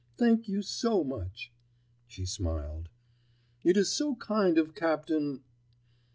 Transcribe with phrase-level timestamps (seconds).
[0.17, 1.51] Thank you so much,"
[2.07, 2.89] she smiled.
[3.63, 5.41] "It is so kind of Captain——.